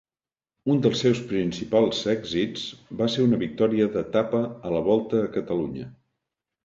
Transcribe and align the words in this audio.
Un 0.75 0.79
dels 0.85 1.01
seus 1.03 1.19
principals 1.31 1.99
èxits 2.15 2.63
va 3.01 3.09
ser 3.17 3.25
una 3.29 3.41
victòria 3.43 3.91
d'etapa 3.97 4.41
a 4.71 4.73
la 4.77 4.83
Volta 4.93 5.21
a 5.27 5.33
Catalunya. 5.37 5.87